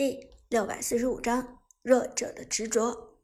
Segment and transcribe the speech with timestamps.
[0.00, 3.20] 第六百四十五章弱者的执着。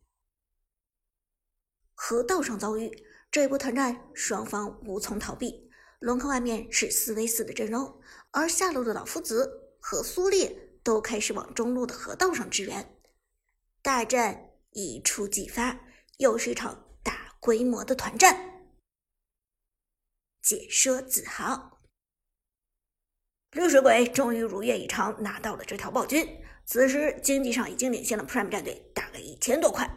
[1.94, 5.70] 河道上遭遇这一波团战，双方无从逃避。
[6.00, 7.98] 龙坑外面是四 v 四的阵容，
[8.30, 12.94] 而下路的老夫子和苏烈都开始往中路的河道上支援。
[13.80, 15.80] 大战一触即发，
[16.18, 18.68] 又是一场大规模的团战。
[20.42, 21.80] 解说子豪，
[23.52, 26.42] 绿水鬼终于如愿以偿拿到了这条暴君。
[26.66, 29.88] 此时经济上已经领先了 Prime 战队大概一千多块，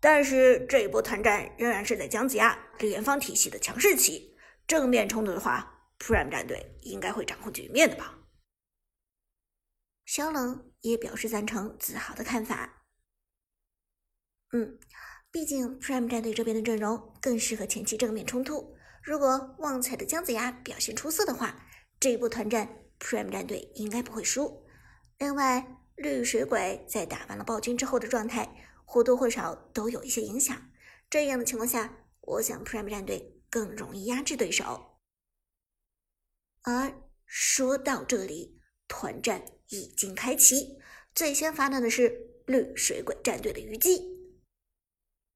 [0.00, 4.36] 但是这一波团战仍然是在姜子牙、李元芳体系的强势期，
[4.66, 8.18] 正面冲突的话，Prime 战队应该会掌控局面的吧？
[10.04, 12.84] 肖冷也表示赞成子豪的看法。
[14.52, 14.78] 嗯，
[15.30, 18.74] 毕竟 Prime 战队这边的阵容更适合前期正面冲突，
[19.04, 21.64] 如果旺财的姜子牙表现出色的话，
[22.00, 24.66] 这一波团战 Prime 战队应该不会输。
[25.18, 30.70] 另外，绿水鬼在打完了暴君之后的状态，或多或少都有一些影响。
[31.10, 35.00] 这样的情况下，我想 Prime 战队更容易压制对手。
[36.62, 36.94] 而
[37.26, 40.78] 说到这里，团战已经开启，
[41.14, 44.16] 最先发难的是绿水鬼战队的虞姬。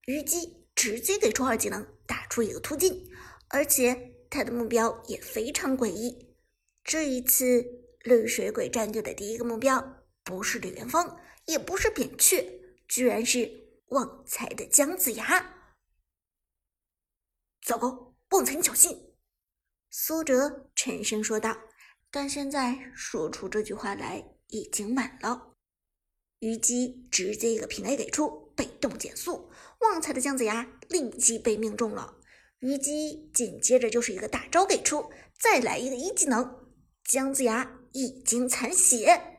[0.05, 3.11] 虞姬直接给出二技能，打出一个突进，
[3.48, 6.36] 而且他的目标也非常诡异。
[6.84, 7.64] 这一次，
[8.05, 10.02] 绿水鬼战队的第一个目标。
[10.25, 15.56] 不是李元芳，也不是扁鹊，居然是旺财的姜子牙！
[17.62, 19.14] 糟糕，旺财你小心！
[19.91, 21.56] 苏哲沉声说道。
[22.14, 25.56] 但现在说出这句话来已经晚了。
[26.41, 32.19] 虞姬直接一个平 A 给出，被动减速，旺财的姜子牙立即被命中了。
[32.59, 36.69] 虞姬紧接着就是一个大招给出，再来一个一技能，
[37.03, 39.31] 姜子牙已经残血。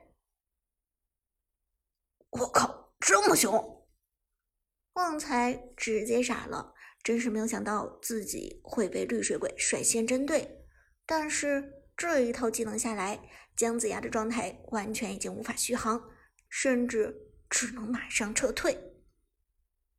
[2.33, 3.85] 我靠，这么凶！
[4.93, 10.65] 旺财直接傻了，真是没有想到自己会被绿水鬼率先针对。
[11.05, 16.09] 但是这一套技能下来，姜子牙的状态完全已经无法续航，
[16.49, 17.15] 甚至
[17.49, 18.95] 只能马上撤退，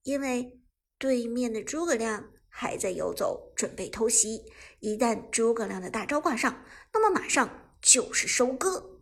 [0.02, 0.60] 因为
[0.98, 4.44] 对面的诸葛亮还在游走，准备偷袭。
[4.80, 8.93] 一旦诸葛亮的大招挂上，那么马上就是收割。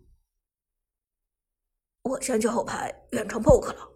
[2.02, 3.88] 我先去后排远程 poke 了，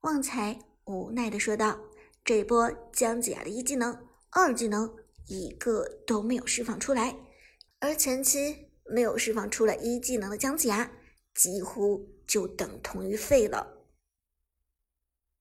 [0.00, 1.78] 旺财无奈的说道。
[2.24, 4.96] 这波姜子牙的一技能、二技能
[5.26, 7.16] 一个都没有释放出来，
[7.80, 10.90] 而前期没有释放出来一技能的姜子牙，
[11.34, 13.86] 几乎就等同于废了。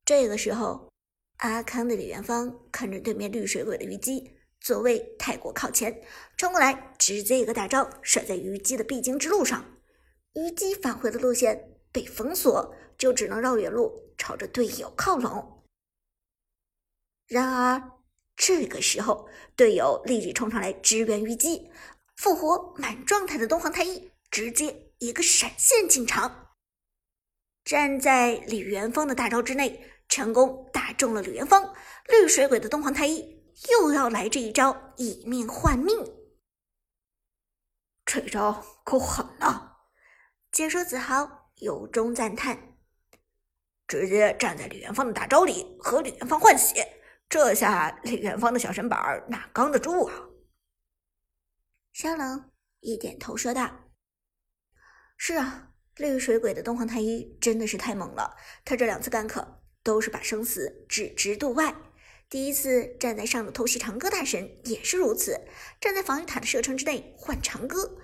[0.03, 0.89] 这个时候，
[1.37, 6.01] 阿康的李元芳看着对面绿水鬼的虞姬座位太过靠前，
[6.35, 9.63] 冲过来直接一个大招甩在虞姬的必经之路上。
[10.33, 15.65] 虞姬返回的路线被封锁，就只能绕远路朝着队友靠拢。
[17.27, 17.91] 然而
[18.35, 21.69] 这个时候，队友立即冲上来支援虞姬，
[22.15, 26.53] 复活满状态的东皇太一直接一个闪现进场，
[27.65, 31.73] 站在李元芳的大招之内，成功打中了李元芳。
[32.07, 35.97] 绿水鬼的东皇太一又要来这一招以命换命，
[38.05, 39.70] 这招够狠啊！
[40.51, 42.75] 解说子豪由衷赞叹
[43.87, 46.85] ：“直接站在李元芳的大招里和李元芳换血，
[47.29, 50.13] 这下李元芳的小身板哪扛得住啊？”
[51.93, 52.51] 肖冷
[52.81, 53.91] 一点头说道
[55.15, 58.35] ：“是啊，绿水鬼的东皇太一真的是太猛了。
[58.65, 61.73] 他这两次干渴都是把生死置之度外。
[62.29, 65.47] 第一次站在上路偷袭长歌大神也是如此，
[65.79, 67.97] 站在防御塔的射程之内换长歌。”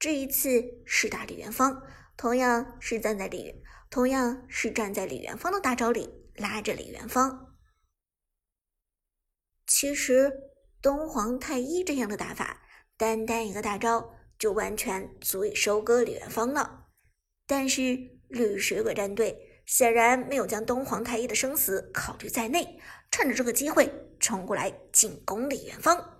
[0.00, 1.82] 这一次是打李元芳，
[2.16, 7.54] 同样是站在李，同样是站在李元芳的大招里拉着李元芳。
[9.66, 10.32] 其实
[10.80, 12.62] 东皇太一这样的打法，
[12.96, 16.86] 单单一个大招就完全足以收割李元芳了。
[17.46, 17.98] 但是
[18.28, 22.80] 绿水鬼战队显然没有将东皇太一的生死考虑在内，
[23.10, 26.19] 趁着这个机会冲过来进攻李元芳。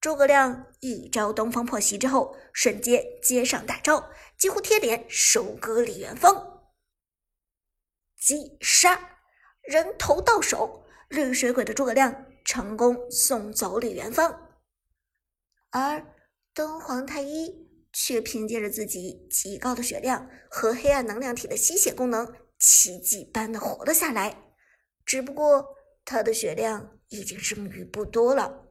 [0.00, 6.70] 诸葛亮一招东方破袭之后，瞬间接上大招，几乎贴脸收割李元芳。
[8.16, 9.18] 击杀，
[9.62, 14.58] 人头到手，绿水鬼的诸葛亮成功送走李元芳，
[15.70, 16.14] 而
[16.54, 24.44] 东皇太一却凭借着自己极高的血量和黑暗能量体的吸血功能，奇迹般的活了下来。
[25.04, 25.74] 只不过
[26.04, 28.67] 他的血量已经剩余不多了。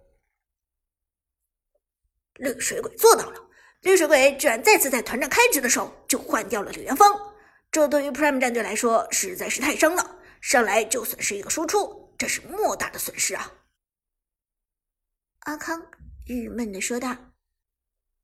[2.39, 3.50] 绿水鬼做到了！
[3.81, 7.36] 绿水鬼居然再次在团战开局的时候就换掉了李元芳，
[7.72, 13.54] 这对于 Prime 战队来说实在是太伤了，上来就损失一个输出，这是莫大的损失啊！
[15.42, 15.92] 阿康
[16.25, 17.34] 郁闷的说道：“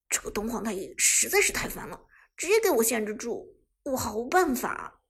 [0.09, 5.01] 这个东皇太一实在是太烦了，直接给我限制住，我毫无办法。”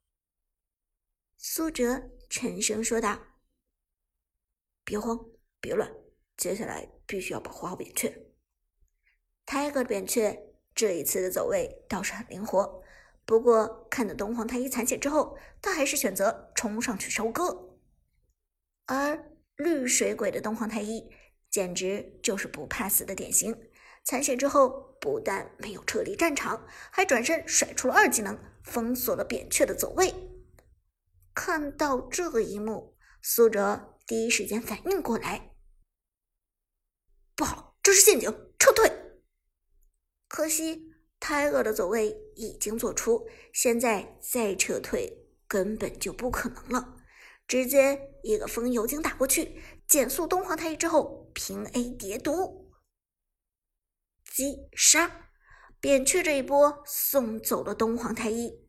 [1.39, 3.19] 苏哲沉声说道
[4.85, 5.17] ：“别慌，
[5.59, 5.91] 别乱，
[6.37, 8.32] 接下来必须要保护好扁鹊。
[9.53, 12.81] 泰戈的扁鹊这一次的走位倒是很灵活。”
[13.23, 17.77] 不过，看到东皇太一残血之后，他还是选择冲上去收割。
[18.87, 21.07] 而绿水鬼的东皇太一
[21.51, 23.55] 简直就是不怕死的典型，
[24.03, 30.11] 残血之后不但没有撤离战场，还转身甩出了二技能，封锁了扁鹊的走位。
[31.35, 35.51] 看到这一幕，苏哲第一时间反应过来，
[37.35, 39.02] 不好，这是陷阱，撤退！
[40.33, 40.89] 可惜。
[41.19, 46.97] 泰厄的走位已经做出，现在再撤退根本就不可能了。
[47.47, 52.73] 直接一个风油精打过去，减速东皇太一之后平 A 叠毒，
[54.25, 55.29] 击杀
[55.79, 58.67] 扁鹊这一波送走了东皇太一。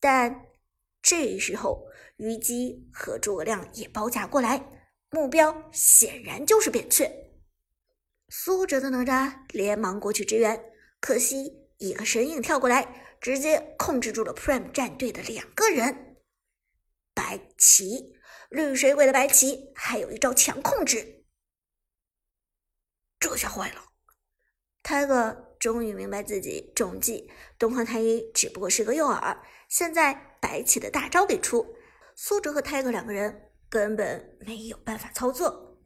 [0.00, 0.46] 但
[1.02, 7.10] 这时候虞姬和诸葛亮也包夹过来，目标显然就是扁鹊。
[8.30, 10.72] 苏哲的哪吒连忙过去支援，
[11.04, 11.68] 可惜。
[11.76, 16.16] 一个身影跳过来，直接控制住了 Prime 战队的两个人。
[17.12, 18.16] 白起，
[18.48, 21.26] 绿水鬼的白起，还有一招强控制，
[23.20, 23.92] 这下坏了。
[24.82, 29.38] 泰哥终于明白自己中计，东皇太一只不过是个诱饵。
[29.68, 31.76] 现在白起的大招给出，
[32.16, 35.84] 苏哲和泰哥两个人根本没有办法操作。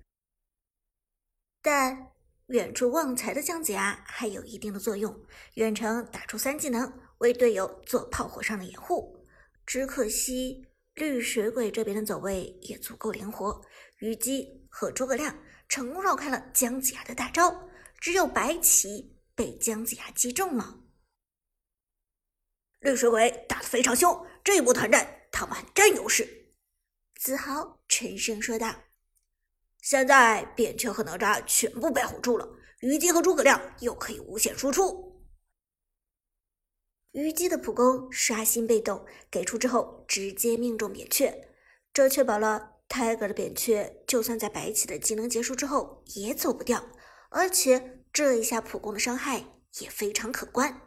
[1.60, 2.12] 但。
[2.48, 5.14] 远处旺财的姜子牙还有一定的作用，
[5.54, 9.22] 远程打出三技能为队友做炮火上的掩护。
[9.66, 13.62] 只可惜绿水鬼这边的走位也足够灵活，
[13.98, 17.68] 虞姬和诸葛亮成功绕开了姜子牙的大招，
[18.00, 20.80] 只有白起被姜子牙击中了。
[22.78, 26.54] 绿水鬼打得非常凶，这一波团战他们很占优势。
[27.16, 28.87] 子豪沉声说道。
[29.88, 32.46] 现在扁鹊和哪吒全部被唬住了，
[32.80, 35.26] 虞姬和诸葛亮又可以无限输出。
[37.12, 41.48] 虞姬的普攻刷新被动给出之后，直接命中扁鹊，
[41.90, 46.90] 这确保了泰戈的扁鹊就算在白起的技能结束之后也走不掉，
[47.30, 50.82] 而且这一下普攻的伤害也非常可观。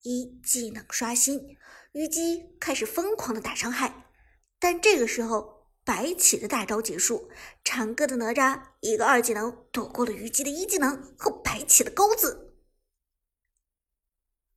[0.00, 1.56] 一技能刷新，
[1.92, 4.10] 虞姬开始疯狂的打伤害，
[4.58, 5.61] 但这个时候。
[5.84, 7.30] 白起的大招结束，
[7.64, 12.54] 长歌的哪吒一个二技能躲过了虞姬的一技能和白起的钩子，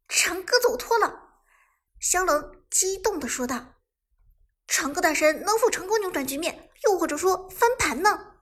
[0.08, 1.44] 长歌走脱了。
[2.00, 3.82] 萧冷激动的说道
[4.68, 8.34] ：“长歌大神能否成功扭转局面，又或者说翻盘呢？”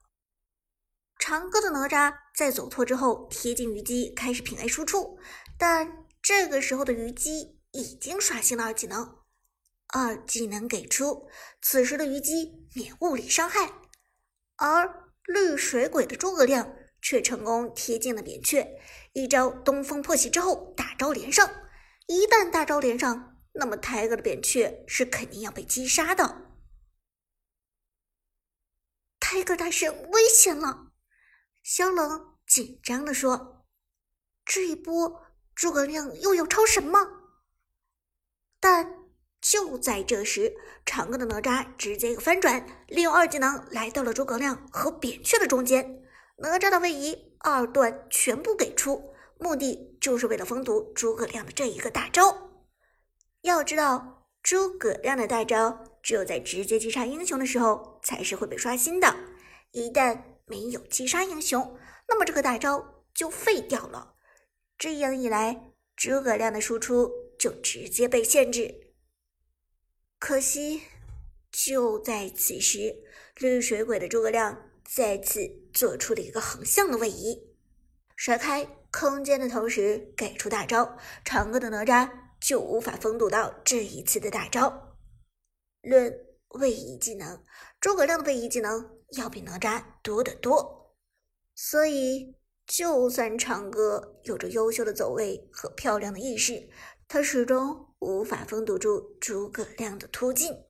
[1.18, 5.18] 长歌的哪吒在走脱之后贴近虞姬，开始平 A 输出，
[5.58, 9.23] 但这个时候的虞姬已经刷新了二技能。
[9.96, 11.30] 二技能给出，
[11.62, 13.72] 此时的虞姬免物理伤害，
[14.56, 18.82] 而绿水鬼的诸葛亮却成功贴近了扁鹊，
[19.14, 21.48] 一招东风破袭之后大招连上。
[22.08, 26.56] 一旦大招连上，那么泰戈的扁鹊是肯定要被击杀的。
[29.20, 30.92] 泰戈大神危险了，
[31.62, 33.68] 萧冷紧张的说
[34.44, 35.24] ：“这一波
[35.54, 37.00] 诸葛亮又要超神吗？”
[38.60, 39.04] 但。
[39.44, 46.02] 就在这时，长歌的哪吒直接一个翻转，利用二技能来到了诸葛亮和扁鹊的中间。
[46.38, 52.52] 哪吒的位移二段全部给出，目的就是为了封堵诸葛亮的这一个大招。
[53.42, 59.14] 要知道，诸葛亮的大招只有在直接击杀英雄的时候才是会被刷新的，
[59.72, 64.14] 一旦没有击杀英雄，那么这个大招就废掉了。
[64.78, 68.83] 这样一来，诸葛亮的输出就直接被限制。
[70.26, 70.84] 可惜，
[71.52, 72.96] 就在此时，
[73.36, 77.46] 绿水鬼的诸葛亮再次做出了一个横向的位移，
[78.16, 84.96] 甩开空间的同时给出大招，长歌的哪吒就无法封堵到这一次的大招。
[85.82, 86.18] 论
[86.52, 87.44] 位移技能，
[87.82, 90.96] 诸葛亮的位移技能要比哪吒多得多，
[91.54, 92.34] 所以
[92.66, 96.70] 就算长歌有着优秀的走位和漂亮的意识，
[97.14, 97.94] 他始终。
[98.00, 100.66] 无法封堵住诸葛亮的突进，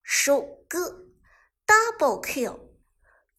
[0.00, 1.08] 收割
[1.66, 2.60] double kill，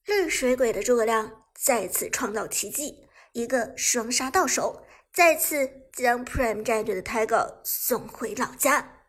[0.03, 9.07] 绿水鬼的诸葛亮再次创造奇迹，一个双杀到手，再次将 Prime 战队的 Tiger 送回老家。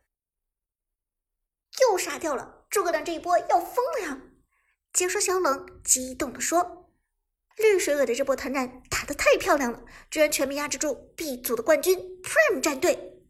[1.81, 4.23] 又杀掉了，诸葛亮这一波要疯了呀！
[4.93, 6.82] 解说小冷激动地说
[7.59, 13.23] ：“绿水鬼的这波团战打得太漂亮了，居然全面压制住 B 组的冠军 Prime 战队。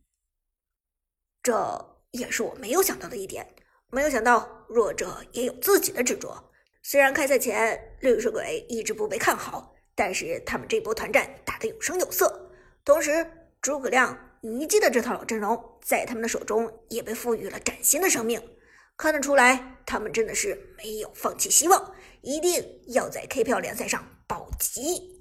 [1.43, 3.55] 这也是我没有想到的一点。
[3.91, 6.51] 没有想到弱者也有自己的执着。
[6.83, 12.51] 虽然开赛前绿水鬼一直不被看好，但是他们这波团战打得有声有色。
[12.85, 18.41] 同时，诸葛亮、虞姬的这套老阵容在他们的手中也被赋予了崭新的生命。”
[18.97, 25.12] 看得出来，他们真的是没有放弃希望，一定要在 KPL 联赛上保级。